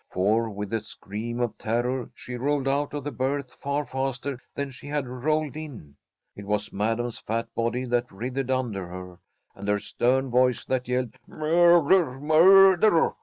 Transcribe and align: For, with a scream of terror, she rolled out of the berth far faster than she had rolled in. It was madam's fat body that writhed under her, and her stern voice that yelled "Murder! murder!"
For, 0.09 0.49
with 0.49 0.73
a 0.73 0.83
scream 0.83 1.39
of 1.39 1.59
terror, 1.59 2.09
she 2.15 2.33
rolled 2.35 2.67
out 2.67 2.95
of 2.95 3.03
the 3.03 3.11
berth 3.11 3.53
far 3.53 3.85
faster 3.85 4.39
than 4.55 4.71
she 4.71 4.87
had 4.87 5.07
rolled 5.07 5.55
in. 5.55 5.95
It 6.35 6.47
was 6.47 6.73
madam's 6.73 7.19
fat 7.19 7.53
body 7.53 7.85
that 7.85 8.11
writhed 8.11 8.49
under 8.49 8.87
her, 8.87 9.19
and 9.53 9.67
her 9.67 9.77
stern 9.79 10.31
voice 10.31 10.65
that 10.65 10.87
yelled 10.87 11.13
"Murder! 11.27 12.19
murder!" 12.19 13.11